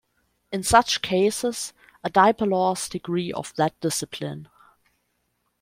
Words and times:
In 0.51 0.63
such 0.63 1.03
cases, 1.03 1.73
a 2.03 2.09
dipelor's 2.09 2.89
degree 2.89 3.31
of 3.31 3.53
that 3.57 3.79
discipline. 3.81 4.49